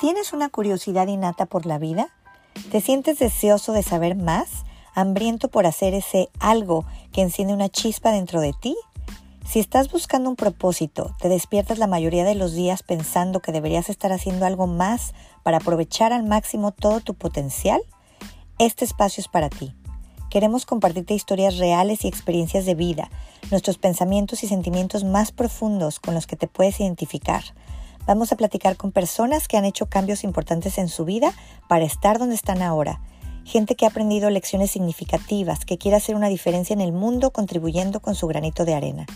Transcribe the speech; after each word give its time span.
¿Tienes 0.00 0.32
una 0.32 0.48
curiosidad 0.48 1.08
innata 1.08 1.44
por 1.44 1.66
la 1.66 1.76
vida? 1.76 2.08
¿Te 2.72 2.80
sientes 2.80 3.18
deseoso 3.18 3.74
de 3.74 3.82
saber 3.82 4.16
más? 4.16 4.64
¿Hambriento 4.94 5.48
por 5.48 5.66
hacer 5.66 5.92
ese 5.92 6.30
algo 6.38 6.86
que 7.12 7.20
enciende 7.20 7.52
una 7.52 7.68
chispa 7.68 8.10
dentro 8.10 8.40
de 8.40 8.54
ti? 8.54 8.74
Si 9.46 9.60
estás 9.60 9.92
buscando 9.92 10.30
un 10.30 10.36
propósito, 10.36 11.14
te 11.20 11.28
despiertas 11.28 11.76
la 11.76 11.86
mayoría 11.86 12.24
de 12.24 12.34
los 12.34 12.54
días 12.54 12.82
pensando 12.82 13.40
que 13.40 13.52
deberías 13.52 13.90
estar 13.90 14.10
haciendo 14.10 14.46
algo 14.46 14.66
más 14.66 15.12
para 15.42 15.58
aprovechar 15.58 16.14
al 16.14 16.22
máximo 16.22 16.72
todo 16.72 17.00
tu 17.00 17.12
potencial, 17.12 17.82
este 18.58 18.86
espacio 18.86 19.20
es 19.20 19.28
para 19.28 19.50
ti. 19.50 19.74
Queremos 20.30 20.64
compartirte 20.64 21.12
historias 21.12 21.58
reales 21.58 22.06
y 22.06 22.08
experiencias 22.08 22.64
de 22.64 22.74
vida, 22.74 23.10
nuestros 23.50 23.76
pensamientos 23.76 24.44
y 24.44 24.48
sentimientos 24.48 25.04
más 25.04 25.30
profundos 25.30 26.00
con 26.00 26.14
los 26.14 26.26
que 26.26 26.36
te 26.36 26.46
puedes 26.46 26.80
identificar 26.80 27.42
Vamos 28.06 28.32
a 28.32 28.36
platicar 28.36 28.76
con 28.76 28.92
personas 28.92 29.46
que 29.46 29.56
han 29.56 29.64
hecho 29.64 29.86
cambios 29.86 30.24
importantes 30.24 30.78
en 30.78 30.88
su 30.88 31.04
vida 31.04 31.32
para 31.68 31.84
estar 31.84 32.18
donde 32.18 32.34
están 32.34 32.62
ahora. 32.62 33.00
Gente 33.44 33.74
que 33.74 33.84
ha 33.84 33.88
aprendido 33.88 34.30
lecciones 34.30 34.70
significativas, 34.70 35.64
que 35.64 35.78
quiere 35.78 35.96
hacer 35.96 36.14
una 36.14 36.28
diferencia 36.28 36.74
en 36.74 36.80
el 36.80 36.92
mundo 36.92 37.30
contribuyendo 37.30 38.00
con 38.00 38.14
su 38.14 38.26
granito 38.26 38.64
de 38.64 38.74
arena. 38.74 39.06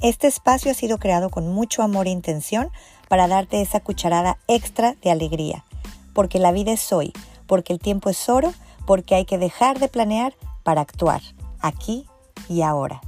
Este 0.00 0.26
espacio 0.26 0.70
ha 0.70 0.74
sido 0.74 0.98
creado 0.98 1.30
con 1.30 1.48
mucho 1.52 1.82
amor 1.82 2.06
e 2.06 2.10
intención 2.10 2.70
para 3.08 3.28
darte 3.28 3.60
esa 3.60 3.80
cucharada 3.80 4.38
extra 4.48 4.96
de 5.02 5.10
alegría. 5.10 5.64
Porque 6.12 6.38
la 6.38 6.52
vida 6.52 6.72
es 6.72 6.92
hoy, 6.92 7.12
porque 7.46 7.72
el 7.72 7.78
tiempo 7.78 8.10
es 8.10 8.28
oro, 8.28 8.52
porque 8.86 9.14
hay 9.14 9.24
que 9.24 9.38
dejar 9.38 9.78
de 9.78 9.88
planear 9.88 10.34
para 10.62 10.80
actuar, 10.80 11.22
aquí 11.60 12.06
y 12.48 12.62
ahora. 12.62 13.00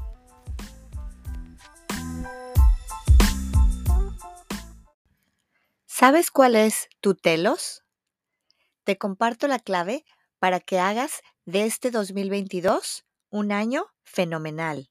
¿Sabes 5.98 6.30
cuál 6.30 6.56
es 6.56 6.91
tu 7.00 7.14
telos? 7.14 7.82
Te 8.84 8.98
comparto 8.98 9.48
la 9.48 9.59
clave 9.59 10.04
para 10.38 10.60
que 10.60 10.79
hagas 10.79 11.23
de 11.46 11.65
este 11.65 11.90
2022 11.90 13.07
un 13.30 13.51
año 13.51 13.87
fenomenal. 14.04 14.90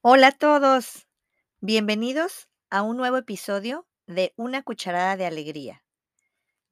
Hola 0.00 0.26
a 0.26 0.32
todos, 0.32 1.06
bienvenidos 1.60 2.48
a 2.70 2.82
un 2.82 2.96
nuevo 2.96 3.16
episodio 3.16 3.86
de 4.06 4.32
Una 4.36 4.62
Cucharada 4.62 5.16
de 5.16 5.26
Alegría. 5.26 5.82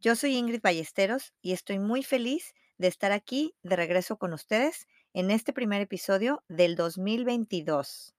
Yo 0.00 0.16
soy 0.16 0.36
Ingrid 0.36 0.60
Ballesteros 0.62 1.32
y 1.42 1.52
estoy 1.52 1.78
muy 1.78 2.02
feliz 2.02 2.54
de 2.78 2.88
estar 2.88 3.12
aquí 3.12 3.54
de 3.62 3.76
regreso 3.76 4.16
con 4.16 4.32
ustedes 4.32 4.86
en 5.12 5.30
este 5.30 5.52
primer 5.52 5.80
episodio 5.80 6.42
del 6.48 6.74
2022. 6.76 8.14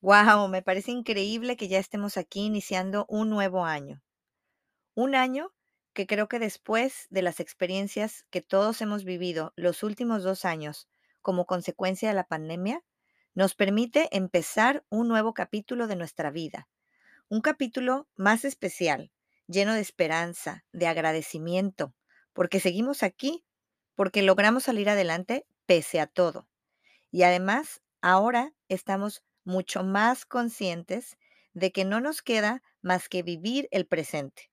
¡Wow! 0.00 0.48
Me 0.48 0.62
parece 0.62 0.90
increíble 0.90 1.56
que 1.56 1.68
ya 1.68 1.78
estemos 1.78 2.16
aquí 2.16 2.44
iniciando 2.44 3.06
un 3.08 3.30
nuevo 3.30 3.64
año. 3.64 4.02
Un 4.94 5.14
año 5.14 5.52
que 5.94 6.06
creo 6.06 6.28
que 6.28 6.38
después 6.38 7.06
de 7.10 7.22
las 7.22 7.40
experiencias 7.40 8.26
que 8.30 8.42
todos 8.42 8.82
hemos 8.82 9.04
vivido 9.04 9.52
los 9.56 9.82
últimos 9.82 10.22
dos 10.22 10.44
años 10.44 10.88
como 11.22 11.46
consecuencia 11.46 12.08
de 12.08 12.14
la 12.14 12.26
pandemia, 12.26 12.82
nos 13.34 13.54
permite 13.54 14.08
empezar 14.16 14.84
un 14.88 15.08
nuevo 15.08 15.34
capítulo 15.34 15.86
de 15.86 15.96
nuestra 15.96 16.30
vida, 16.30 16.68
un 17.28 17.40
capítulo 17.40 18.08
más 18.14 18.44
especial, 18.44 19.10
lleno 19.46 19.74
de 19.74 19.80
esperanza, 19.80 20.64
de 20.72 20.86
agradecimiento, 20.86 21.94
porque 22.32 22.60
seguimos 22.60 23.02
aquí, 23.02 23.44
porque 23.94 24.22
logramos 24.22 24.64
salir 24.64 24.88
adelante 24.88 25.46
pese 25.66 26.00
a 26.00 26.06
todo. 26.06 26.48
Y 27.10 27.22
además, 27.22 27.82
ahora 28.00 28.52
estamos 28.68 29.22
mucho 29.44 29.84
más 29.84 30.26
conscientes 30.26 31.16
de 31.52 31.72
que 31.72 31.84
no 31.84 32.00
nos 32.00 32.22
queda 32.22 32.62
más 32.82 33.08
que 33.08 33.22
vivir 33.22 33.68
el 33.70 33.86
presente, 33.86 34.50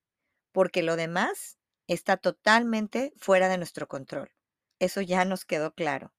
porque 0.51 0.83
lo 0.83 0.95
demás 0.95 1.57
está 1.87 2.17
totalmente 2.17 3.13
fuera 3.17 3.49
de 3.49 3.57
nuestro 3.57 3.87
control. 3.87 4.31
Eso 4.79 5.01
ya 5.01 5.25
nos 5.25 5.45
quedó 5.45 5.73
claro. 5.73 6.13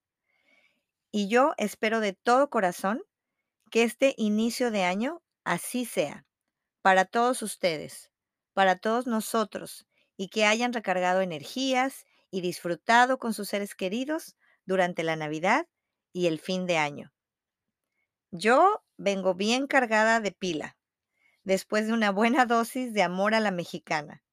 Y 1.15 1.27
yo 1.27 1.53
espero 1.57 1.99
de 1.99 2.13
todo 2.13 2.49
corazón 2.49 3.03
que 3.69 3.83
este 3.83 4.15
inicio 4.17 4.71
de 4.71 4.83
año 4.83 5.21
así 5.43 5.85
sea, 5.85 6.25
para 6.81 7.05
todos 7.05 7.43
ustedes, 7.43 8.09
para 8.53 8.77
todos 8.77 9.05
nosotros, 9.05 9.85
y 10.17 10.29
que 10.29 10.45
hayan 10.45 10.73
recargado 10.73 11.21
energías 11.21 12.05
y 12.31 12.41
disfrutado 12.41 13.19
con 13.19 13.35
sus 13.35 13.47
seres 13.47 13.75
queridos 13.75 14.35
durante 14.65 15.03
la 15.03 15.15
Navidad 15.15 15.67
y 16.13 16.25
el 16.25 16.39
fin 16.39 16.65
de 16.65 16.77
año. 16.77 17.13
Yo 18.31 18.83
vengo 18.97 19.35
bien 19.35 19.67
cargada 19.67 20.19
de 20.19 20.31
pila, 20.31 20.77
después 21.43 21.85
de 21.85 21.93
una 21.93 22.09
buena 22.09 22.45
dosis 22.47 22.91
de 22.91 23.03
amor 23.03 23.35
a 23.35 23.39
la 23.39 23.51
mexicana, 23.51 24.23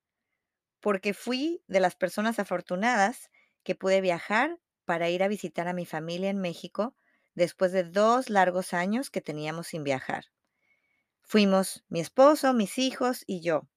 porque 0.80 1.12
fui 1.12 1.62
de 1.66 1.80
las 1.80 1.94
personas 1.94 2.38
afortunadas 2.38 3.28
que 3.64 3.74
pude 3.74 4.00
viajar 4.00 4.58
para 4.90 5.08
ir 5.08 5.22
a 5.22 5.28
visitar 5.28 5.68
a 5.68 5.72
mi 5.72 5.86
familia 5.86 6.30
en 6.30 6.40
México 6.40 6.96
después 7.36 7.70
de 7.70 7.84
dos 7.84 8.28
largos 8.28 8.74
años 8.74 9.08
que 9.08 9.20
teníamos 9.20 9.68
sin 9.68 9.84
viajar. 9.84 10.24
Fuimos 11.22 11.84
mi 11.88 12.00
esposo, 12.00 12.52
mis 12.54 12.76
hijos 12.76 13.22
y 13.24 13.40
yo. 13.40 13.68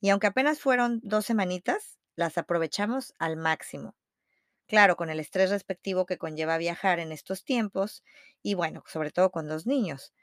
Y 0.00 0.10
aunque 0.10 0.28
apenas 0.28 0.60
fueron 0.60 1.00
dos 1.02 1.26
semanitas, 1.26 1.98
las 2.14 2.38
aprovechamos 2.38 3.14
al 3.18 3.36
máximo. 3.36 3.96
Claro, 4.68 4.96
con 4.96 5.10
el 5.10 5.20
estrés 5.20 5.50
respectivo 5.50 6.06
que 6.06 6.18
conlleva 6.18 6.58
viajar 6.58 7.00
en 7.00 7.12
estos 7.12 7.44
tiempos 7.44 8.04
y 8.42 8.54
bueno, 8.54 8.84
sobre 8.86 9.10
todo 9.10 9.30
con 9.30 9.48
dos 9.48 9.66
niños 9.66 10.14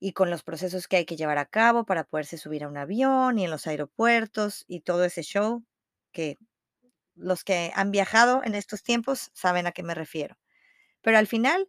y 0.00 0.12
con 0.12 0.30
los 0.30 0.44
procesos 0.44 0.88
que 0.88 0.96
hay 0.98 1.06
que 1.06 1.16
llevar 1.16 1.38
a 1.38 1.46
cabo 1.46 1.84
para 1.86 2.04
poderse 2.04 2.38
subir 2.38 2.64
a 2.64 2.68
un 2.68 2.78
avión 2.78 3.38
y 3.38 3.44
en 3.44 3.50
los 3.50 3.66
aeropuertos 3.66 4.64
y 4.68 4.80
todo 4.80 5.04
ese 5.04 5.22
show 5.22 5.64
que 6.12 6.38
los 7.14 7.44
que 7.44 7.72
han 7.74 7.90
viajado 7.90 8.42
en 8.44 8.54
estos 8.54 8.82
tiempos 8.82 9.30
saben 9.34 9.66
a 9.66 9.72
qué 9.72 9.82
me 9.82 9.94
refiero. 9.94 10.36
Pero 11.02 11.18
al 11.18 11.26
final 11.26 11.68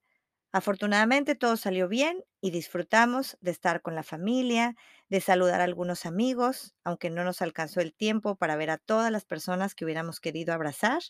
Afortunadamente 0.53 1.35
todo 1.35 1.57
salió 1.57 1.89
bien 1.89 2.23
y 2.39 2.51
disfrutamos 2.51 3.37
de 3.41 3.51
estar 3.51 3.81
con 3.81 3.95
la 3.95 4.03
familia, 4.03 4.75
de 5.09 5.19
saludar 5.19 5.61
a 5.61 5.65
algunos 5.65 6.05
amigos, 6.05 6.75
aunque 6.85 7.09
no 7.09 7.23
nos 7.23 7.41
alcanzó 7.41 7.81
el 7.81 7.93
tiempo 7.93 8.35
para 8.37 8.55
ver 8.55 8.69
a 8.69 8.77
todas 8.77 9.11
las 9.11 9.25
personas 9.25 9.75
que 9.75 9.83
hubiéramos 9.85 10.19
querido 10.19 10.53
abrazar, 10.53 11.01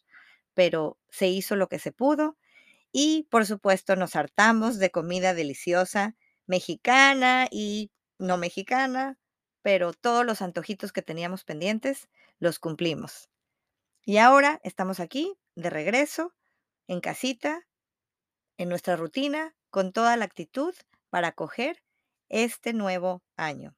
pero 0.54 0.98
se 1.10 1.28
hizo 1.28 1.56
lo 1.58 1.68
que 1.70 1.80
se 1.80 1.92
pudo 1.92 2.38
y 2.94 3.28
por 3.32 3.46
supuesto 3.46 3.96
nos 3.98 4.16
hartamos 4.16 4.80
de 4.80 4.92
comida 4.92 5.34
deliciosa, 5.34 6.16
mexicana 6.48 7.48
y 7.52 7.92
no 8.20 8.38
mexicana, 8.38 9.18
pero 9.64 9.94
todos 9.94 10.26
los 10.26 10.42
antojitos 10.42 10.94
que 10.94 11.02
teníamos 11.02 11.44
pendientes 11.46 12.10
los 12.40 12.60
cumplimos. 12.60 13.30
Y 14.06 14.18
ahora 14.18 14.60
estamos 14.64 15.00
aquí 15.00 15.34
de 15.56 15.70
regreso, 15.70 16.34
en 16.88 17.00
casita, 17.00 17.66
en 18.58 18.68
nuestra 18.68 18.98
rutina 18.98 19.56
con 19.70 19.94
toda 19.94 20.18
la 20.18 20.26
actitud 20.26 20.76
para 21.10 21.30
acoger 21.30 21.82
este 22.28 22.74
nuevo 22.74 23.24
año. 23.38 23.76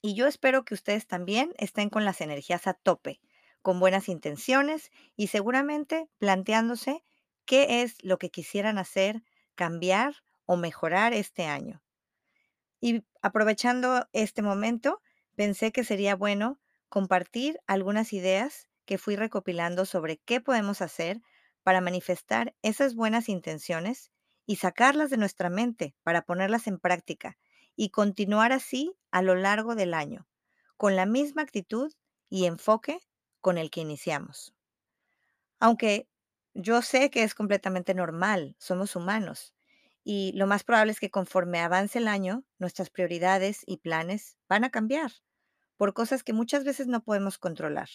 Y 0.00 0.14
yo 0.14 0.26
espero 0.26 0.64
que 0.64 0.72
ustedes 0.72 1.06
también 1.06 1.52
estén 1.58 1.90
con 1.90 2.06
las 2.06 2.22
energías 2.22 2.66
a 2.66 2.72
tope, 2.72 3.20
con 3.60 3.78
buenas 3.78 4.08
intenciones 4.08 4.90
y 5.16 5.26
seguramente 5.26 6.08
planteándose 6.16 7.04
qué 7.44 7.82
es 7.82 8.02
lo 8.02 8.18
que 8.18 8.30
quisieran 8.30 8.78
hacer, 8.78 9.22
cambiar 9.54 10.14
o 10.46 10.56
mejorar 10.56 11.12
este 11.12 11.44
año. 11.44 11.82
Y 12.80 13.04
aprovechando 13.20 14.08
este 14.14 14.40
momento, 14.40 15.02
pensé 15.34 15.72
que 15.72 15.84
sería 15.84 16.16
bueno 16.16 16.58
compartir 16.88 17.60
algunas 17.66 18.14
ideas 18.14 18.69
que 18.90 18.98
fui 18.98 19.14
recopilando 19.14 19.86
sobre 19.86 20.18
qué 20.18 20.40
podemos 20.42 20.82
hacer 20.82 21.22
para 21.62 21.80
manifestar 21.80 22.56
esas 22.60 22.96
buenas 22.96 23.28
intenciones 23.28 24.10
y 24.46 24.56
sacarlas 24.56 25.10
de 25.10 25.16
nuestra 25.16 25.48
mente 25.48 25.94
para 26.02 26.22
ponerlas 26.22 26.66
en 26.66 26.80
práctica 26.80 27.38
y 27.76 27.90
continuar 27.90 28.50
así 28.50 28.96
a 29.12 29.22
lo 29.22 29.36
largo 29.36 29.76
del 29.76 29.94
año, 29.94 30.26
con 30.76 30.96
la 30.96 31.06
misma 31.06 31.42
actitud 31.42 31.94
y 32.28 32.46
enfoque 32.46 32.98
con 33.40 33.58
el 33.58 33.70
que 33.70 33.82
iniciamos. 33.82 34.56
Aunque 35.60 36.08
yo 36.54 36.82
sé 36.82 37.10
que 37.10 37.22
es 37.22 37.34
completamente 37.36 37.94
normal, 37.94 38.56
somos 38.58 38.96
humanos, 38.96 39.54
y 40.02 40.32
lo 40.34 40.48
más 40.48 40.64
probable 40.64 40.90
es 40.92 40.98
que 41.00 41.10
conforme 41.12 41.60
avance 41.60 41.98
el 42.00 42.08
año, 42.08 42.44
nuestras 42.58 42.90
prioridades 42.90 43.62
y 43.66 43.76
planes 43.78 44.36
van 44.48 44.64
a 44.64 44.70
cambiar 44.70 45.12
por 45.76 45.94
cosas 45.94 46.24
que 46.24 46.32
muchas 46.34 46.64
veces 46.64 46.88
no 46.88 47.04
podemos 47.04 47.38
controlar. 47.38 47.90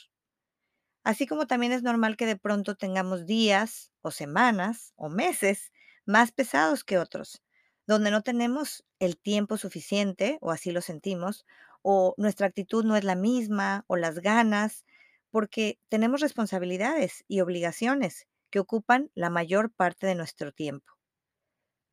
Así 1.05 1.27
como 1.27 1.47
también 1.47 1.71
es 1.71 1.83
normal 1.83 2.17
que 2.17 2.25
de 2.25 2.35
pronto 2.37 2.75
tengamos 2.75 3.25
días 3.25 3.93
o 4.01 4.11
semanas 4.11 4.91
o 4.97 5.09
meses 5.09 5.71
más 6.05 6.33
pesados 6.33 6.83
que 6.83 6.97
otros, 6.97 7.43
donde 7.87 8.11
no 8.11 8.23
tenemos 8.23 8.83
el 8.99 9.17
tiempo 9.17 9.55
suficiente, 9.57 10.37
o 10.41 10.51
así 10.51 10.71
lo 10.71 10.81
sentimos, 10.81 11.45
o 11.83 12.15
nuestra 12.17 12.47
actitud 12.47 12.83
no 12.83 12.97
es 12.97 13.05
la 13.05 13.15
misma, 13.15 13.85
o 13.87 13.95
las 13.97 14.19
ganas, 14.19 14.83
porque 15.29 15.79
tenemos 15.89 16.21
responsabilidades 16.21 17.23
y 17.27 17.41
obligaciones 17.41 18.27
que 18.49 18.59
ocupan 18.59 19.11
la 19.15 19.29
mayor 19.29 19.71
parte 19.71 20.07
de 20.07 20.15
nuestro 20.15 20.51
tiempo. 20.51 20.91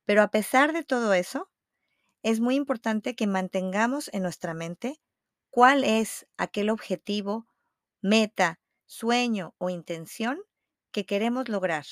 Pero 0.06 0.22
a 0.22 0.30
pesar 0.30 0.72
de 0.72 0.84
todo 0.84 1.12
eso, 1.14 1.50
es 2.22 2.40
muy 2.40 2.56
importante 2.56 3.16
que 3.16 3.26
mantengamos 3.28 4.10
en 4.14 4.22
nuestra 4.24 4.54
mente 4.54 5.00
cuál 5.50 5.84
es 5.84 6.26
aquel 6.38 6.70
objetivo, 6.70 7.48
meta, 8.02 8.61
sueño 8.86 9.54
o 9.58 9.70
intención 9.70 10.40
que 10.90 11.06
queremos 11.06 11.48
lograr 11.48 11.84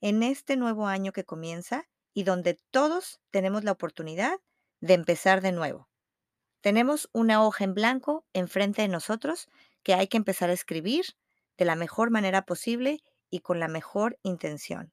en 0.00 0.22
este 0.22 0.56
nuevo 0.56 0.86
año 0.86 1.12
que 1.12 1.24
comienza 1.24 1.88
y 2.12 2.22
donde 2.22 2.58
todos 2.70 3.20
tenemos 3.30 3.64
la 3.64 3.72
oportunidad 3.72 4.38
de 4.80 4.94
empezar 4.94 5.40
de 5.40 5.52
nuevo. 5.52 5.88
Tenemos 6.60 7.08
una 7.12 7.44
hoja 7.44 7.64
en 7.64 7.74
blanco 7.74 8.26
enfrente 8.32 8.82
de 8.82 8.88
nosotros 8.88 9.48
que 9.82 9.94
hay 9.94 10.08
que 10.08 10.16
empezar 10.16 10.50
a 10.50 10.54
escribir 10.54 11.04
de 11.56 11.64
la 11.64 11.76
mejor 11.76 12.10
manera 12.10 12.42
posible 12.42 13.02
y 13.30 13.40
con 13.40 13.60
la 13.60 13.68
mejor 13.68 14.18
intención. 14.22 14.92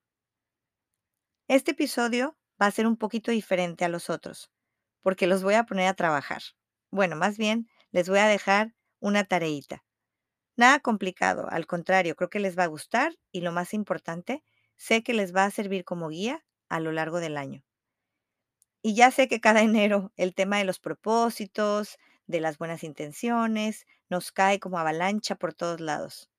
Este 1.47 1.71
episodio 1.71 2.37
va 2.61 2.67
a 2.67 2.71
ser 2.71 2.87
un 2.87 2.97
poquito 2.97 3.31
diferente 3.31 3.85
a 3.85 3.89
los 3.89 4.09
otros, 4.09 4.51
porque 5.01 5.27
los 5.27 5.43
voy 5.43 5.55
a 5.55 5.65
poner 5.65 5.87
a 5.87 5.93
trabajar. 5.93 6.41
Bueno, 6.91 7.15
más 7.15 7.37
bien, 7.37 7.67
les 7.91 8.07
voy 8.07 8.19
a 8.19 8.27
dejar 8.27 8.73
una 8.99 9.25
tareita. 9.25 9.83
Nada 10.55 10.79
complicado, 10.79 11.47
al 11.51 11.67
contrario, 11.67 12.15
creo 12.15 12.31
que 12.31 12.39
les 12.39 12.57
va 12.57 12.63
a 12.63 12.67
gustar 12.67 13.13
y 13.31 13.41
lo 13.41 13.51
más 13.51 13.71
importante, 13.75 14.43
sé 14.77 15.03
que 15.03 15.13
les 15.13 15.35
va 15.35 15.45
a 15.45 15.51
servir 15.51 15.85
como 15.85 16.09
guía 16.09 16.43
a 16.69 16.79
lo 16.79 16.91
largo 16.91 17.19
del 17.19 17.37
año. 17.37 17.63
Y 18.81 18.95
ya 18.95 19.11
sé 19.11 19.27
que 19.27 19.41
cada 19.41 19.61
enero 19.63 20.11
el 20.17 20.35
tema 20.35 20.57
de 20.57 20.65
los 20.65 20.79
propósitos, 20.79 21.97
de 22.27 22.39
las 22.41 22.57
buenas 22.57 22.83
intenciones, 22.83 23.85
nos 24.09 24.31
cae 24.31 24.59
como 24.59 24.77
avalancha 24.79 25.35
por 25.35 25.53
todos 25.53 25.79
lados. 25.79 26.29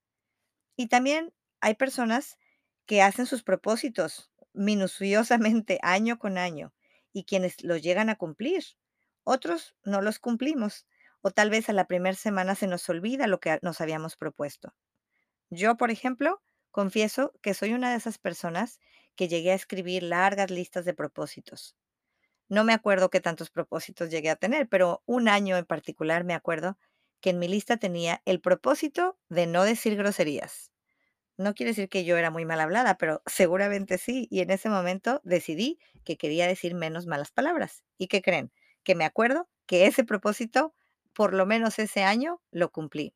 Y 0.77 0.89
también 0.89 1.33
hay 1.61 1.75
personas 1.75 2.39
que 2.87 3.03
hacen 3.03 3.27
sus 3.27 3.43
propósitos 3.43 4.31
minuciosamente 4.53 5.79
año 5.83 6.19
con 6.19 6.39
año 6.39 6.73
y 7.13 7.25
quienes 7.25 7.63
los 7.65 7.83
llegan 7.83 8.11
a 8.11 8.17
cumplir. 8.17 8.65
Otros 9.25 9.75
no 9.85 10.03
los 10.03 10.19
cumplimos 10.19 10.87
o 11.25 11.31
tal 11.31 11.49
vez 11.49 11.71
a 11.71 11.73
la 11.73 11.87
primera 11.87 12.15
semana 12.17 12.55
se 12.55 12.67
nos 12.67 12.87
olvida 12.91 13.27
lo 13.27 13.41
que 13.41 13.59
nos 13.63 13.81
habíamos 13.81 14.15
propuesto. 14.15 14.75
Yo, 15.49 15.77
por 15.79 15.91
ejemplo, 15.91 16.43
confieso 16.71 17.33
que 17.41 17.55
soy 17.55 17.73
una 17.73 17.91
de 17.91 17.97
esas 17.97 18.19
personas 18.19 18.79
que 19.17 19.27
llegué 19.27 19.53
a 19.53 19.55
escribir 19.55 20.03
largas 20.03 20.51
listas 20.51 20.85
de 20.85 20.93
propósitos. 20.93 21.77
No 22.51 22.63
me 22.63 22.75
acuerdo 22.75 23.09
qué 23.09 23.21
tantos 23.21 23.49
propósitos 23.51 24.11
llegué 24.11 24.29
a 24.29 24.37
tener, 24.37 24.69
pero 24.69 25.03
un 25.07 25.29
año 25.29 25.57
en 25.57 25.65
particular 25.65 26.25
me 26.25 26.35
acuerdo 26.35 26.77
que 27.23 27.31
en 27.31 27.39
mi 27.39 27.49
lista 27.49 27.79
tenía 27.79 28.21
el 28.27 28.43
propósito 28.43 29.19
de 29.31 29.47
no 29.47 29.65
decir 29.65 29.97
groserías. 29.97 30.73
No 31.39 31.55
quiere 31.55 31.71
decir 31.71 31.89
que 31.89 32.05
yo 32.05 32.17
era 32.19 32.31
muy 32.31 32.45
mal 32.45 32.61
hablada, 32.61 32.97
pero 32.99 33.23
seguramente 33.27 33.97
sí. 33.99 34.29
Y 34.31 34.41
en 34.41 34.51
ese 34.51 34.69
momento 34.69 35.23
decidí 35.25 35.79
que 36.05 36.19
quería 36.19 36.47
decir 36.47 36.75
menos 36.75 37.07
malas 37.07 37.33
palabras. 37.33 37.83
¿Y 37.99 38.09
qué 38.09 38.21
creen? 38.23 38.53
Que 38.83 38.95
me 38.95 39.05
acuerdo 39.05 39.49
que 39.67 39.87
ese 39.87 40.05
propósito 40.05 40.75
por 41.15 41.33
lo 41.33 41.47
menos 41.47 41.79
ese 41.79 42.03
año 42.03 42.43
lo 42.51 42.71
cumplí. 42.71 43.15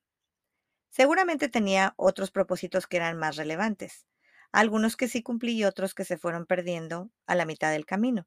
Seguramente 0.89 1.49
tenía 1.49 1.95
otros 1.97 2.31
propósitos 2.31 2.87
que 2.87 2.97
eran 2.97 3.19
más 3.19 3.37
relevantes, 3.37 4.07
algunos 4.53 4.97
que 4.97 5.09
sí 5.09 5.23
cumplí 5.23 5.59
y 5.59 5.65
otros 5.65 5.95
que 5.95 6.05
se 6.05 6.17
fueron 6.17 6.47
perdiendo 6.47 7.11
a 7.27 7.35
la 7.35 7.45
mitad 7.45 7.71
del 7.73 7.85
camino. 7.85 8.27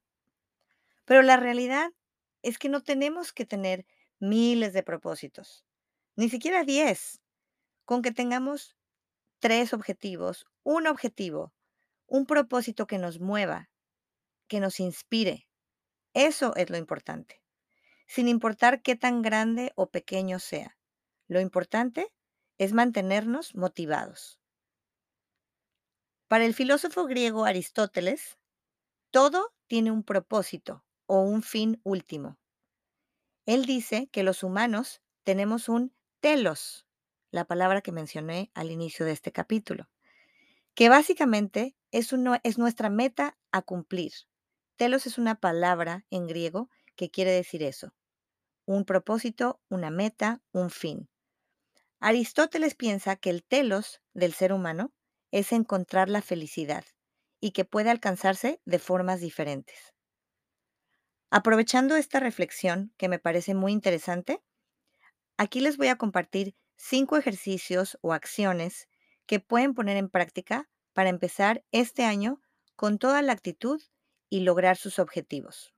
Pero 1.04 1.22
la 1.22 1.36
realidad 1.36 1.90
es 2.42 2.58
que 2.58 2.68
no 2.68 2.82
tenemos 2.82 3.32
que 3.32 3.46
tener 3.46 3.86
miles 4.20 4.72
de 4.72 4.82
propósitos, 4.82 5.64
ni 6.14 6.28
siquiera 6.28 6.64
diez, 6.64 7.20
con 7.84 8.02
que 8.02 8.12
tengamos 8.12 8.76
tres 9.40 9.72
objetivos, 9.72 10.46
un 10.62 10.86
objetivo, 10.86 11.52
un 12.06 12.26
propósito 12.26 12.86
que 12.86 12.98
nos 12.98 13.18
mueva, 13.18 13.70
que 14.46 14.60
nos 14.60 14.78
inspire. 14.78 15.48
Eso 16.14 16.54
es 16.56 16.70
lo 16.70 16.76
importante 16.76 17.41
sin 18.12 18.28
importar 18.28 18.82
qué 18.82 18.94
tan 18.94 19.22
grande 19.22 19.72
o 19.74 19.88
pequeño 19.88 20.38
sea. 20.38 20.76
Lo 21.28 21.40
importante 21.40 22.12
es 22.58 22.74
mantenernos 22.74 23.54
motivados. 23.54 24.38
Para 26.28 26.44
el 26.44 26.52
filósofo 26.52 27.06
griego 27.06 27.46
Aristóteles, 27.46 28.36
todo 29.10 29.54
tiene 29.66 29.90
un 29.90 30.02
propósito 30.02 30.84
o 31.06 31.22
un 31.22 31.42
fin 31.42 31.80
último. 31.84 32.38
Él 33.46 33.64
dice 33.64 34.10
que 34.12 34.24
los 34.24 34.42
humanos 34.42 35.00
tenemos 35.22 35.70
un 35.70 35.94
telos, 36.20 36.84
la 37.30 37.46
palabra 37.46 37.80
que 37.80 37.92
mencioné 37.92 38.50
al 38.52 38.70
inicio 38.70 39.06
de 39.06 39.12
este 39.12 39.32
capítulo, 39.32 39.88
que 40.74 40.90
básicamente 40.90 41.76
es, 41.92 42.12
es 42.42 42.58
nuestra 42.58 42.90
meta 42.90 43.38
a 43.52 43.62
cumplir. 43.62 44.12
Telos 44.76 45.06
es 45.06 45.16
una 45.16 45.36
palabra 45.36 46.04
en 46.10 46.26
griego 46.26 46.68
que 46.94 47.10
quiere 47.10 47.30
decir 47.30 47.62
eso 47.62 47.94
un 48.66 48.84
propósito, 48.84 49.60
una 49.68 49.90
meta, 49.90 50.42
un 50.52 50.70
fin. 50.70 51.08
Aristóteles 52.00 52.74
piensa 52.74 53.16
que 53.16 53.30
el 53.30 53.44
telos 53.44 54.02
del 54.12 54.32
ser 54.34 54.52
humano 54.52 54.92
es 55.30 55.52
encontrar 55.52 56.08
la 56.08 56.22
felicidad 56.22 56.84
y 57.40 57.52
que 57.52 57.64
puede 57.64 57.90
alcanzarse 57.90 58.60
de 58.64 58.78
formas 58.78 59.20
diferentes. 59.20 59.94
Aprovechando 61.30 61.96
esta 61.96 62.20
reflexión 62.20 62.92
que 62.98 63.08
me 63.08 63.18
parece 63.18 63.54
muy 63.54 63.72
interesante, 63.72 64.42
aquí 65.36 65.60
les 65.60 65.76
voy 65.76 65.88
a 65.88 65.96
compartir 65.96 66.54
cinco 66.76 67.16
ejercicios 67.16 67.98
o 68.02 68.12
acciones 68.12 68.88
que 69.26 69.40
pueden 69.40 69.74
poner 69.74 69.96
en 69.96 70.08
práctica 70.10 70.68
para 70.92 71.08
empezar 71.10 71.64
este 71.72 72.04
año 72.04 72.40
con 72.76 72.98
toda 72.98 73.22
la 73.22 73.32
actitud 73.32 73.80
y 74.28 74.40
lograr 74.40 74.76
sus 74.76 74.98
objetivos. 74.98 75.72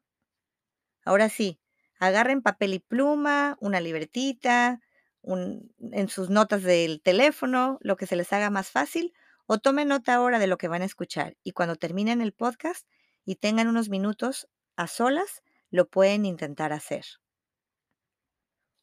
Ahora 1.04 1.28
sí, 1.28 1.60
agarren 2.06 2.42
papel 2.42 2.74
y 2.74 2.78
pluma, 2.78 3.56
una 3.60 3.80
libretita, 3.80 4.80
en 5.22 6.08
sus 6.08 6.28
notas 6.28 6.62
del 6.62 7.00
teléfono, 7.00 7.78
lo 7.80 7.96
que 7.96 8.06
se 8.06 8.16
les 8.16 8.32
haga 8.32 8.50
más 8.50 8.70
fácil, 8.70 9.14
o 9.46 9.58
tomen 9.58 9.88
nota 9.88 10.14
ahora 10.14 10.38
de 10.38 10.46
lo 10.46 10.58
que 10.58 10.68
van 10.68 10.82
a 10.82 10.86
escuchar 10.86 11.36
y 11.42 11.52
cuando 11.52 11.76
terminen 11.76 12.20
el 12.20 12.32
podcast 12.32 12.86
y 13.24 13.36
tengan 13.36 13.68
unos 13.68 13.88
minutos 13.88 14.48
a 14.76 14.86
solas, 14.86 15.42
lo 15.70 15.88
pueden 15.88 16.24
intentar 16.24 16.72
hacer. 16.72 17.04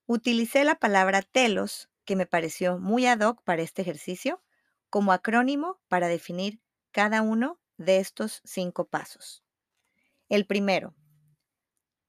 Utilicé 0.05 0.63
la 0.63 0.75
palabra 0.75 1.21
telos, 1.21 1.89
que 2.05 2.15
me 2.15 2.25
pareció 2.25 2.79
muy 2.79 3.05
ad 3.05 3.19
hoc 3.21 3.43
para 3.43 3.61
este 3.61 3.81
ejercicio, 3.81 4.43
como 4.89 5.13
acrónimo 5.13 5.79
para 5.87 6.07
definir 6.07 6.59
cada 6.91 7.21
uno 7.21 7.59
de 7.77 7.97
estos 7.99 8.41
cinco 8.43 8.87
pasos. 8.87 9.43
El 10.27 10.45
primero, 10.45 10.95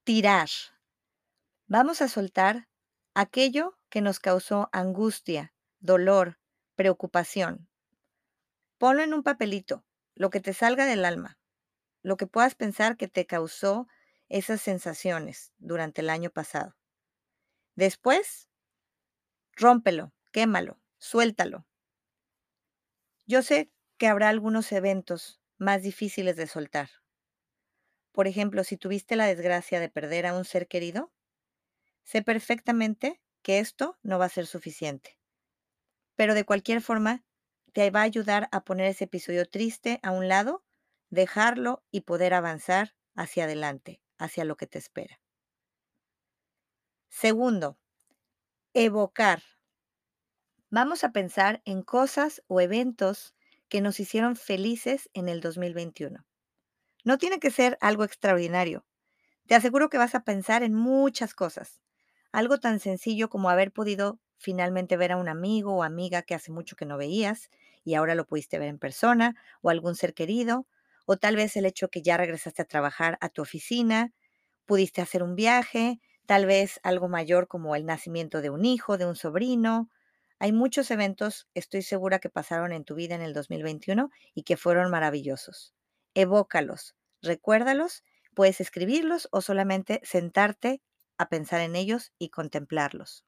tirar. 0.04 0.48
Vamos 1.74 2.02
a 2.02 2.08
soltar 2.08 2.68
aquello 3.14 3.78
que 3.88 4.02
nos 4.02 4.20
causó 4.20 4.68
angustia, 4.72 5.54
dolor, 5.80 6.38
preocupación. 6.74 7.66
Ponlo 8.76 9.02
en 9.02 9.14
un 9.14 9.22
papelito, 9.22 9.82
lo 10.14 10.28
que 10.28 10.40
te 10.40 10.52
salga 10.52 10.84
del 10.84 11.06
alma, 11.06 11.38
lo 12.02 12.18
que 12.18 12.26
puedas 12.26 12.54
pensar 12.54 12.98
que 12.98 13.08
te 13.08 13.24
causó 13.24 13.88
esas 14.28 14.60
sensaciones 14.60 15.54
durante 15.56 16.02
el 16.02 16.10
año 16.10 16.28
pasado. 16.28 16.76
Después, 17.74 18.50
rómpelo, 19.56 20.12
quémalo, 20.30 20.78
suéltalo. 20.98 21.66
Yo 23.24 23.40
sé 23.40 23.72
que 23.96 24.08
habrá 24.08 24.28
algunos 24.28 24.70
eventos 24.72 25.40
más 25.56 25.80
difíciles 25.80 26.36
de 26.36 26.46
soltar. 26.48 26.90
Por 28.12 28.26
ejemplo, 28.26 28.62
si 28.62 28.76
tuviste 28.76 29.16
la 29.16 29.24
desgracia 29.24 29.80
de 29.80 29.88
perder 29.88 30.26
a 30.26 30.36
un 30.36 30.44
ser 30.44 30.68
querido, 30.68 31.10
Sé 32.04 32.22
perfectamente 32.22 33.20
que 33.42 33.58
esto 33.58 33.98
no 34.02 34.18
va 34.18 34.26
a 34.26 34.30
ser 34.30 34.46
suficiente. 34.46 35.18
Pero 36.16 36.34
de 36.34 36.44
cualquier 36.44 36.80
forma, 36.80 37.24
te 37.72 37.90
va 37.90 38.00
a 38.00 38.04
ayudar 38.04 38.48
a 38.52 38.64
poner 38.64 38.86
ese 38.86 39.04
episodio 39.04 39.46
triste 39.48 39.98
a 40.02 40.10
un 40.10 40.28
lado, 40.28 40.64
dejarlo 41.10 41.82
y 41.90 42.02
poder 42.02 42.34
avanzar 42.34 42.94
hacia 43.14 43.44
adelante, 43.44 44.00
hacia 44.18 44.44
lo 44.44 44.56
que 44.56 44.66
te 44.66 44.78
espera. 44.78 45.20
Segundo, 47.08 47.78
evocar. 48.74 49.42
Vamos 50.70 51.04
a 51.04 51.12
pensar 51.12 51.62
en 51.64 51.82
cosas 51.82 52.42
o 52.46 52.60
eventos 52.60 53.34
que 53.68 53.80
nos 53.80 54.00
hicieron 54.00 54.36
felices 54.36 55.10
en 55.12 55.28
el 55.28 55.40
2021. 55.40 56.26
No 57.04 57.18
tiene 57.18 57.40
que 57.40 57.50
ser 57.50 57.78
algo 57.80 58.04
extraordinario. 58.04 58.86
Te 59.46 59.54
aseguro 59.54 59.90
que 59.90 59.98
vas 59.98 60.14
a 60.14 60.24
pensar 60.24 60.62
en 60.62 60.74
muchas 60.74 61.34
cosas. 61.34 61.80
Algo 62.32 62.58
tan 62.58 62.80
sencillo 62.80 63.28
como 63.28 63.50
haber 63.50 63.72
podido 63.72 64.18
finalmente 64.38 64.96
ver 64.96 65.12
a 65.12 65.16
un 65.16 65.28
amigo 65.28 65.74
o 65.76 65.82
amiga 65.82 66.22
que 66.22 66.34
hace 66.34 66.50
mucho 66.50 66.76
que 66.76 66.86
no 66.86 66.96
veías 66.98 67.48
y 67.84 67.94
ahora 67.94 68.14
lo 68.14 68.26
pudiste 68.26 68.58
ver 68.58 68.68
en 68.68 68.78
persona, 68.78 69.36
o 69.60 69.70
algún 69.70 69.94
ser 69.96 70.14
querido, 70.14 70.66
o 71.06 71.16
tal 71.16 71.36
vez 71.36 71.56
el 71.56 71.66
hecho 71.66 71.88
que 71.88 72.02
ya 72.02 72.16
regresaste 72.16 72.62
a 72.62 72.64
trabajar 72.64 73.18
a 73.20 73.28
tu 73.28 73.42
oficina, 73.42 74.12
pudiste 74.66 75.02
hacer 75.02 75.22
un 75.22 75.34
viaje, 75.36 76.00
tal 76.26 76.46
vez 76.46 76.80
algo 76.84 77.08
mayor 77.08 77.48
como 77.48 77.74
el 77.76 77.84
nacimiento 77.86 78.40
de 78.40 78.50
un 78.50 78.64
hijo, 78.64 78.98
de 78.98 79.06
un 79.06 79.16
sobrino. 79.16 79.90
Hay 80.38 80.52
muchos 80.52 80.90
eventos, 80.90 81.48
estoy 81.54 81.82
segura 81.82 82.18
que 82.20 82.30
pasaron 82.30 82.72
en 82.72 82.84
tu 82.84 82.94
vida 82.94 83.14
en 83.16 83.22
el 83.22 83.32
2021 83.34 84.10
y 84.34 84.44
que 84.44 84.56
fueron 84.56 84.90
maravillosos. 84.90 85.74
Evócalos, 86.14 86.94
recuérdalos, 87.22 88.04
puedes 88.34 88.60
escribirlos 88.60 89.28
o 89.32 89.40
solamente 89.40 90.00
sentarte 90.04 90.80
a 91.22 91.28
pensar 91.28 91.60
en 91.60 91.76
ellos 91.76 92.12
y 92.18 92.30
contemplarlos. 92.30 93.24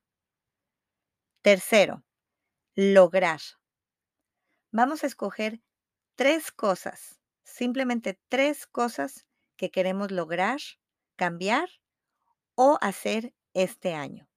Tercero, 1.43 2.05
lograr. 2.75 3.41
Vamos 4.71 5.05
a 5.05 5.07
escoger 5.07 5.63
tres 6.17 6.51
cosas, 6.51 7.21
simplemente 7.45 8.19
tres 8.29 8.67
cosas 8.67 9.27
que 9.57 9.71
queremos 9.71 10.11
lograr, 10.11 10.59
cambiar 11.17 11.69
o 12.55 12.79
hacer 12.81 13.35
este 13.53 13.95
año. 13.95 14.29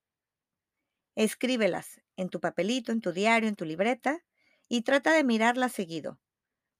Escríbelas 1.15 2.01
en 2.15 2.29
tu 2.29 2.39
papelito, 2.39 2.91
en 2.91 3.01
tu 3.01 3.11
diario, 3.11 3.49
en 3.49 3.55
tu 3.55 3.65
libreta 3.65 4.23
y 4.67 4.81
trata 4.83 5.13
de 5.13 5.23
mirarlas 5.23 5.71
seguido. 5.71 6.19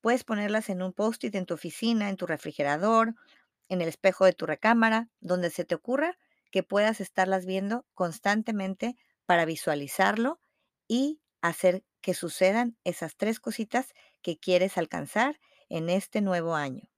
Puedes 0.01 0.23
ponerlas 0.23 0.69
en 0.69 0.81
un 0.81 0.93
post-it 0.93 1.33
en 1.35 1.45
tu 1.45 1.55
oficina, 1.55 2.09
en 2.09 2.17
tu 2.17 2.27
refrigerador, 2.27 3.15
en 3.69 3.81
el 3.81 3.87
espejo 3.87 4.25
de 4.25 4.33
tu 4.33 4.45
recámara, 4.45 5.09
donde 5.19 5.49
se 5.49 5.65
te 5.65 5.75
ocurra 5.75 6.17
que 6.51 6.63
puedas 6.63 7.01
estarlas 7.01 7.45
viendo 7.45 7.85
constantemente 7.93 8.95
para 9.25 9.45
visualizarlo 9.45 10.39
y 10.87 11.21
hacer 11.41 11.83
que 12.01 12.13
sucedan 12.13 12.77
esas 12.83 13.15
tres 13.17 13.39
cositas 13.39 13.93
que 14.21 14.37
quieres 14.37 14.77
alcanzar 14.77 15.39
en 15.69 15.89
este 15.89 16.21
nuevo 16.21 16.55
año. 16.55 16.89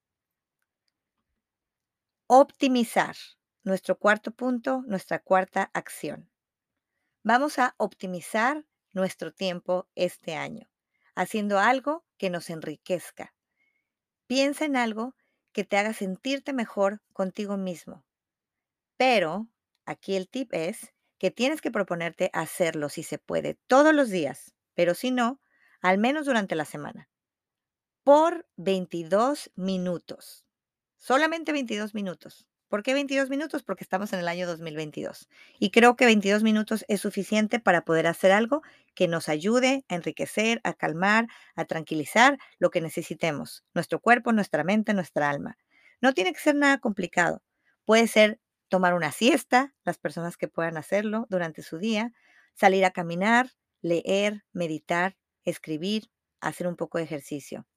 Optimizar. 2.28 3.16
Nuestro 3.64 4.00
cuarto 4.00 4.32
punto, 4.32 4.84
nuestra 4.88 5.20
cuarta 5.20 5.70
acción. 5.74 6.30
Vamos 7.24 7.60
a 7.60 7.76
optimizar 7.78 8.66
nuestro 8.94 9.34
tiempo 9.34 9.90
este 9.96 10.36
año, 10.36 10.70
haciendo 11.14 11.60
algo 11.60 12.06
que 12.18 12.30
nos 12.30 12.50
enriquezca. 12.50 13.36
Piensa 14.28 14.66
en 14.66 14.78
algo 14.78 15.16
que 15.52 15.66
te 15.66 15.78
haga 15.78 15.94
sentirte 15.94 16.54
mejor 16.54 17.02
contigo 17.12 17.58
mismo. 17.58 18.06
Pero 19.00 19.48
aquí 19.86 20.18
el 20.18 20.28
tip 20.28 20.54
es 20.54 20.94
que 21.20 21.32
tienes 21.32 21.62
que 21.62 21.72
proponerte 21.72 22.30
hacerlo 22.34 22.90
si 22.90 23.02
se 23.02 23.18
puede 23.18 23.58
todos 23.68 23.96
los 23.96 24.10
días, 24.10 24.54
pero 24.74 24.94
si 24.94 25.10
no, 25.10 25.40
al 25.80 25.98
menos 25.98 26.26
durante 26.26 26.54
la 26.56 26.66
semana, 26.66 27.08
por 28.04 28.46
22 28.58 29.52
minutos. 29.56 30.46
Solamente 30.98 31.54
22 31.54 31.96
minutos. 31.96 32.46
¿Por 32.68 32.84
qué 32.84 32.94
22 32.94 33.30
minutos? 33.30 33.64
Porque 33.64 33.86
estamos 33.86 34.12
en 34.12 34.20
el 34.20 34.28
año 34.28 34.46
2022. 34.46 35.30
Y 35.60 35.72
creo 35.72 35.96
que 35.96 36.04
22 36.04 36.44
minutos 36.44 36.84
es 36.90 37.00
suficiente 37.00 37.62
para 37.62 37.86
poder 37.86 38.06
hacer 38.06 38.34
algo 38.34 38.64
que 38.96 39.08
nos 39.08 39.30
ayude 39.30 39.86
a 39.88 39.96
enriquecer, 39.96 40.60
a 40.66 40.74
calmar, 40.74 41.30
a 41.56 41.64
tranquilizar 41.64 42.38
lo 42.58 42.70
que 42.70 42.82
necesitemos, 42.82 43.64
nuestro 43.74 44.02
cuerpo, 44.02 44.34
nuestra 44.34 44.66
mente, 44.66 44.94
nuestra 44.94 45.30
alma. 45.30 45.58
No 46.02 46.14
tiene 46.14 46.34
que 46.34 46.40
ser 46.42 46.56
nada 46.56 46.80
complicado. 46.80 47.42
Puede 47.86 48.06
ser 48.08 48.42
tomar 48.70 48.94
una 48.94 49.12
siesta, 49.12 49.76
las 49.84 49.98
personas 49.98 50.38
que 50.38 50.48
puedan 50.48 50.78
hacerlo 50.78 51.28
durante 51.30 51.62
su 51.62 51.78
día, 51.78 52.14
salir 52.56 52.86
a 52.86 52.92
caminar, 52.92 53.52
leer, 53.82 54.46
meditar, 54.54 55.18
escribir, 55.44 56.10
hacer 56.40 56.68
un 56.68 56.76
poco 56.76 56.98
de 56.98 57.04
ejercicio. 57.04 57.68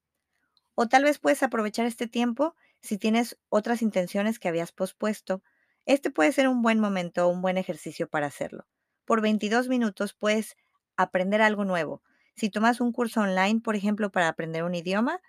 O 0.75 0.89
tal 0.89 1.05
vez 1.05 1.19
puedes 1.19 1.43
aprovechar 1.43 1.87
este 1.87 2.07
tiempo 2.07 2.55
si 2.81 2.99
tienes 2.99 3.39
otras 3.49 3.83
intenciones 3.83 4.39
que 4.39 4.49
habías 4.49 4.73
pospuesto. 4.73 5.43
Este 5.87 6.11
puede 6.11 6.33
ser 6.33 6.49
un 6.49 6.63
buen 6.63 6.81
momento 6.81 7.29
un 7.29 7.43
buen 7.43 7.59
ejercicio 7.59 8.09
para 8.09 8.27
hacerlo. 8.27 8.67
Por 9.05 9.21
22 9.21 9.69
minutos 9.69 10.15
puedes 10.15 10.57
aprender 10.97 11.43
algo 11.43 11.65
nuevo. 11.65 12.03
Si 12.37 12.51
tomas 12.51 12.81
un 12.81 12.93
curso 12.93 13.21
online, 13.21 13.61
por 13.61 13.77
ejemplo, 13.77 14.11
para 14.11 14.29
aprender 14.29 14.65
un 14.65 14.75
idioma, 14.75 15.21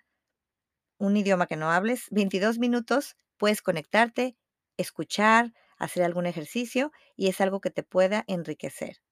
un 0.98 1.16
idioma 1.16 1.46
que 1.46 1.56
no 1.56 1.70
hables, 1.70 2.08
22 2.10 2.58
minutos 2.58 3.16
puedes 3.36 3.62
conectarte, 3.62 4.36
escuchar, 4.76 5.52
hacer 5.76 6.02
algún 6.02 6.26
ejercicio 6.26 6.92
y 7.16 7.28
es 7.28 7.40
algo 7.40 7.60
que 7.60 7.70
te 7.70 7.82
pueda 7.82 8.24
enriquecer. 8.26 9.02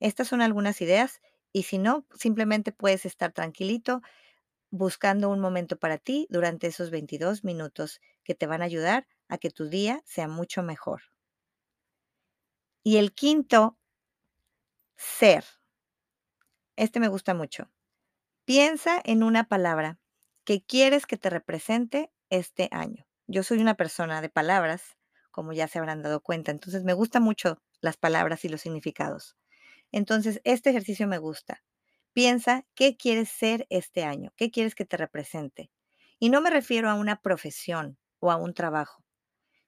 Estas 0.00 0.28
son 0.28 0.42
algunas 0.42 0.80
ideas 0.80 1.20
y 1.52 1.64
si 1.64 1.78
no, 1.78 2.06
simplemente 2.14 2.72
puedes 2.72 3.04
estar 3.04 3.32
tranquilito 3.32 4.02
buscando 4.70 5.28
un 5.28 5.38
momento 5.38 5.76
para 5.78 5.98
ti 5.98 6.26
durante 6.30 6.66
esos 6.66 6.90
22 6.90 7.44
minutos 7.44 8.00
que 8.24 8.34
te 8.34 8.46
van 8.46 8.62
a 8.62 8.64
ayudar 8.64 9.06
a 9.28 9.38
que 9.38 9.50
tu 9.50 9.68
día 9.68 10.02
sea 10.06 10.28
mucho 10.28 10.62
mejor. 10.62 11.02
Y 12.82 12.96
el 12.96 13.12
quinto, 13.12 13.78
ser. 14.96 15.44
Este 16.76 17.00
me 17.00 17.08
gusta 17.08 17.34
mucho. 17.34 17.70
Piensa 18.44 19.00
en 19.04 19.22
una 19.22 19.44
palabra 19.44 19.98
que 20.44 20.64
quieres 20.64 21.06
que 21.06 21.16
te 21.16 21.30
represente 21.30 22.10
este 22.30 22.68
año. 22.72 23.06
Yo 23.26 23.42
soy 23.42 23.58
una 23.58 23.76
persona 23.76 24.20
de 24.20 24.30
palabras, 24.30 24.96
como 25.32 25.52
ya 25.52 25.66
se 25.66 25.80
habrán 25.80 26.02
dado 26.02 26.20
cuenta, 26.20 26.52
entonces 26.52 26.84
me 26.84 26.92
gustan 26.92 27.24
mucho 27.24 27.60
las 27.80 27.96
palabras 27.96 28.44
y 28.44 28.48
los 28.48 28.60
significados. 28.60 29.36
Entonces, 29.90 30.40
este 30.44 30.70
ejercicio 30.70 31.08
me 31.08 31.18
gusta. 31.18 31.64
Piensa 32.12 32.64
qué 32.74 32.96
quieres 32.96 33.28
ser 33.28 33.66
este 33.70 34.04
año, 34.04 34.32
qué 34.36 34.50
quieres 34.50 34.74
que 34.74 34.84
te 34.84 34.96
represente. 34.96 35.70
Y 36.18 36.30
no 36.30 36.40
me 36.40 36.50
refiero 36.50 36.88
a 36.88 36.94
una 36.94 37.20
profesión 37.20 37.98
o 38.20 38.30
a 38.30 38.36
un 38.36 38.54
trabajo, 38.54 39.02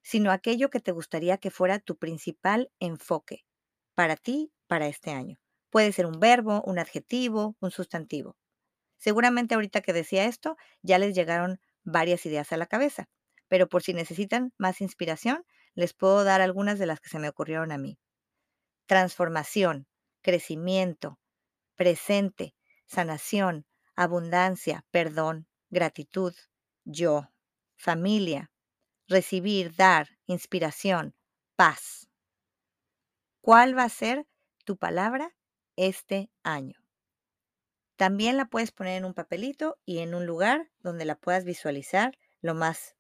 sino 0.03 0.31
a 0.31 0.35
aquello 0.35 0.71
que 0.71 0.81
te 0.81 0.93
gustaría 0.93 1.39
que 1.39 1.51
fuera 1.51 1.81
tu 1.81 1.97
principal 1.97 2.71
enfoque 2.79 3.45
para 3.95 4.17
ti, 4.17 4.53
para 4.67 4.87
este 4.87 5.11
año. 5.11 5.39
Puede 5.71 5.93
ser 5.93 6.07
un 6.07 6.21
verbo, 6.21 6.63
un 6.67 6.79
adjetivo, 6.79 7.57
un 7.61 7.71
sustantivo. 7.71 8.37
Seguramente 8.99 9.55
ahorita 9.55 9.81
que 9.81 9.93
decía 9.93 10.25
esto, 10.25 10.57
ya 10.83 10.99
les 10.99 11.15
llegaron 11.15 11.61
varias 11.83 12.25
ideas 12.27 12.53
a 12.53 12.57
la 12.57 12.67
cabeza, 12.67 13.09
pero 13.49 13.69
por 13.69 13.83
si 13.83 13.93
necesitan 13.93 14.53
más 14.59 14.81
inspiración, 14.81 15.45
les 15.75 15.93
puedo 15.93 16.25
dar 16.25 16.41
algunas 16.41 16.79
de 16.79 16.87
las 16.87 17.01
que 17.01 17.09
se 17.09 17.19
me 17.19 17.29
ocurrieron 17.29 17.73
a 17.73 17.79
mí. 17.79 17.99
Transformación, 18.87 19.87
crecimiento, 20.23 21.19
presente, 21.75 22.55
sanación, 22.87 23.67
abundancia, 23.97 24.85
perdón, 24.91 25.47
gratitud, 25.71 26.35
yo, 26.85 27.31
familia, 27.77 28.51
recibir, 29.09 29.75
dar, 29.75 30.09
inspiración, 30.27 31.15
paz. 31.57 32.09
¿Cuál 33.41 33.77
va 33.77 33.85
a 33.85 33.89
ser 33.89 34.27
tu 34.65 34.77
palabra 34.77 35.35
este 35.77 36.31
año? 36.43 36.79
También 37.97 38.37
la 38.37 38.47
puedes 38.47 38.73
poner 38.73 38.99
en 38.99 39.05
un 39.05 39.15
papelito 39.15 39.79
y 39.85 39.99
en 39.99 40.15
un 40.15 40.27
lugar 40.27 40.71
donde 40.81 41.05
la 41.05 41.17
puedas 41.17 41.45
visualizar 41.45 42.19
lo 42.41 42.55
más 42.55 42.97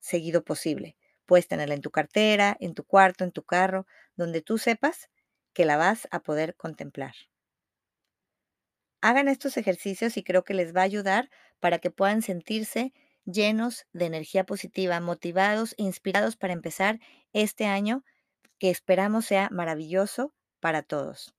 seguido 0.00 0.44
posible. 0.44 0.96
Puedes 1.26 1.48
tenerla 1.48 1.74
en 1.74 1.80
tu 1.80 1.90
cartera, 1.90 2.56
en 2.60 2.74
tu 2.74 2.84
cuarto, 2.84 3.24
en 3.24 3.32
tu 3.32 3.42
carro, 3.42 3.86
donde 4.16 4.42
tú 4.42 4.58
sepas 4.58 5.08
que 5.52 5.64
la 5.64 5.76
vas 5.76 6.08
a 6.10 6.20
poder 6.20 6.56
contemplar. 6.56 7.14
Hagan 9.00 9.28
estos 9.28 9.56
ejercicios 9.56 10.16
y 10.16 10.24
creo 10.24 10.44
que 10.44 10.54
les 10.54 10.74
va 10.74 10.80
a 10.80 10.84
ayudar 10.84 11.30
para 11.60 11.78
que 11.78 11.90
puedan 11.90 12.22
sentirse 12.22 12.92
llenos 13.24 13.86
de 13.92 14.06
energía 14.06 14.44
positiva, 14.44 15.00
motivados, 15.00 15.74
inspirados 15.76 16.36
para 16.36 16.52
empezar 16.52 17.00
este 17.32 17.66
año 17.66 18.04
que 18.58 18.70
esperamos 18.70 19.26
sea 19.26 19.48
maravilloso 19.50 20.34
para 20.60 20.82
todos. 20.82 21.34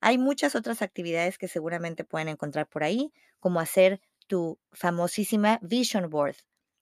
Hay 0.00 0.18
muchas 0.18 0.54
otras 0.54 0.82
actividades 0.82 1.38
que 1.38 1.48
seguramente 1.48 2.04
pueden 2.04 2.28
encontrar 2.28 2.68
por 2.68 2.84
ahí, 2.84 3.12
como 3.40 3.60
hacer 3.60 4.00
tu 4.28 4.58
famosísima 4.72 5.58
Vision 5.62 6.08
Board, 6.10 6.36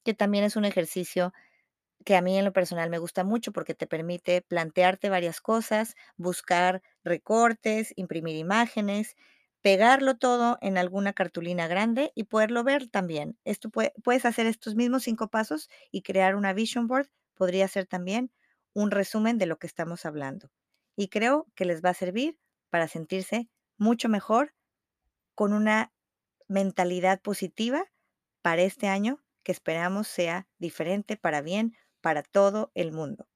que 0.04 0.14
también 0.14 0.44
es 0.44 0.56
un 0.56 0.64
ejercicio 0.64 1.32
que 2.06 2.16
a 2.16 2.22
mí 2.22 2.38
en 2.38 2.46
lo 2.46 2.54
personal 2.54 2.90
me 2.90 2.98
gusta 2.98 3.24
mucho 3.24 3.52
porque 3.52 3.74
te 3.74 3.86
permite 3.86 4.42
plantearte 4.42 5.10
varias 5.10 5.42
cosas, 5.42 5.96
buscar 6.16 6.82
recortes, 7.04 7.92
imprimir 7.96 8.36
imágenes 8.36 9.16
pegarlo 9.66 10.16
todo 10.16 10.58
en 10.60 10.78
alguna 10.78 11.12
cartulina 11.12 11.66
grande 11.66 12.12
y 12.14 12.22
poderlo 12.22 12.62
ver 12.62 12.86
también. 12.88 13.36
Esto 13.44 13.68
puedes 13.70 14.24
hacer 14.24 14.46
estos 14.46 14.76
mismos 14.76 15.02
cinco 15.02 15.26
pasos 15.28 15.68
y 15.90 16.02
crear 16.02 16.36
una 16.36 16.52
vision 16.52 16.86
board. 16.86 17.08
Podría 17.34 17.66
ser 17.66 17.84
también 17.84 18.30
un 18.74 18.92
resumen 18.92 19.38
de 19.38 19.46
lo 19.46 19.58
que 19.58 19.66
estamos 19.66 20.06
hablando. 20.06 20.52
Y 20.94 21.08
creo 21.08 21.48
que 21.56 21.64
les 21.64 21.84
va 21.84 21.90
a 21.90 21.94
servir 21.94 22.38
para 22.70 22.86
sentirse 22.86 23.48
mucho 23.76 24.08
mejor 24.08 24.54
con 25.34 25.52
una 25.52 25.92
mentalidad 26.46 27.20
positiva 27.20 27.86
para 28.42 28.62
este 28.62 28.86
año 28.86 29.20
que 29.42 29.50
esperamos 29.50 30.06
sea 30.06 30.46
diferente 30.58 31.16
para 31.16 31.40
bien 31.42 31.74
para 32.06 32.22
todo 32.22 32.70
el 32.76 32.92
mundo. 32.92 33.26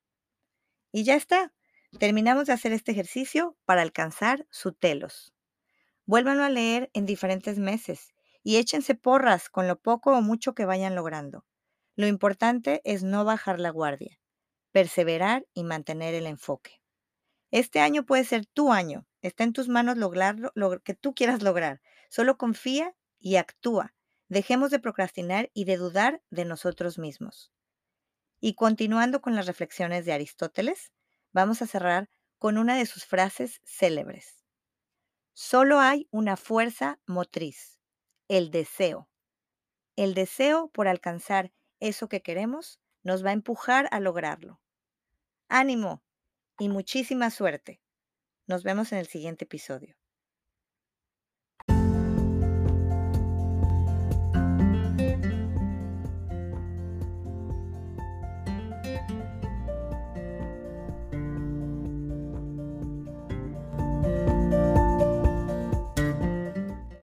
Y 0.93 1.03
ya 1.03 1.17
está. 1.17 1.53
Terminamos 1.99 2.47
de 2.47 2.53
hacer 2.53 2.73
este 2.73 2.93
ejercicio 2.93 3.57
para 3.65 3.83
alcanzar 3.83 4.47
su 4.49 4.73
telos. 4.73 5.35
Vuélvanlo 6.07 6.45
a 6.45 6.51
leer 6.51 6.89
en 6.95 7.05
diferentes 7.05 7.59
meses 7.59 8.15
y 8.45 8.59
échense 8.59 8.95
porras 8.95 9.49
con 9.49 9.67
lo 9.67 9.81
poco 9.81 10.17
o 10.17 10.23
mucho 10.23 10.55
que 10.55 10.67
vayan 10.67 10.95
logrando. 10.95 11.45
Lo 11.97 12.07
importante 12.07 12.81
es 12.85 13.03
no 13.03 13.25
bajar 13.25 13.59
la 13.59 13.71
guardia, 13.71 14.21
perseverar 14.71 15.49
y 15.53 15.65
mantener 15.65 16.15
el 16.15 16.29
enfoque. 16.29 16.81
Este 17.51 17.81
año 17.81 18.07
puede 18.07 18.23
ser 18.23 18.47
tu 18.47 18.73
año. 18.73 19.05
Está 19.21 19.43
en 19.43 19.53
tus 19.53 19.67
manos 19.67 19.99
lograrlo, 19.99 20.53
lo 20.55 20.81
que 20.81 20.95
tú 20.95 21.13
quieras 21.13 21.43
lograr. 21.43 21.83
Solo 22.09 22.39
confía 22.39 22.95
y 23.19 23.35
actúa. 23.35 23.95
Dejemos 24.29 24.71
de 24.71 24.79
procrastinar 24.79 25.51
y 25.55 25.65
de 25.65 25.77
dudar 25.77 26.23
de 26.31 26.45
nosotros 26.45 27.01
mismos. 27.01 27.51
Y 28.41 28.55
continuando 28.55 29.21
con 29.21 29.37
las 29.37 29.47
reflexiones 29.47 30.07
de 30.07 30.13
Aristóteles, 30.13 30.93
vamos 31.33 31.61
a 31.63 31.67
cerrar 31.67 32.09
con 32.39 32.57
una 32.57 32.77
de 32.77 32.87
sus 32.87 33.05
frases 33.05 33.61
célebres. 33.65 34.43
Solo 35.35 35.79
hay 35.79 36.09
una 36.11 36.37
fuerza 36.37 36.99
motriz, 37.07 37.79
el 38.29 38.51
deseo. 38.51 39.09
El 39.95 40.15
deseo 40.15 40.71
por 40.71 40.89
alcanzar 40.89 41.53
eso 41.81 42.09
que 42.09 42.23
queremos 42.23 42.81
nos 43.03 43.25
va 43.25 43.31
a 43.31 43.35
empujar 43.35 43.89
a 43.91 44.01
lograrlo. 44.01 44.61
Ánimo 45.49 46.03
y 46.59 46.69
muchísima 46.69 47.31
suerte. 47.31 47.83
Nos 48.47 48.63
vemos 48.63 48.93
en 48.93 48.99
el 48.99 49.07
siguiente 49.07 49.45
episodio. 49.45 50.00